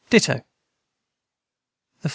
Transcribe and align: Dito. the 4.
Dito. 0.09 0.41
the 2.01 2.09
4. 2.09 2.09